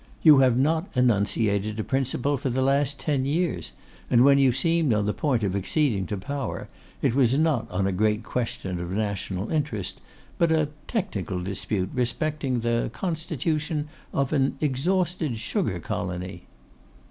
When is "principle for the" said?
1.83-2.63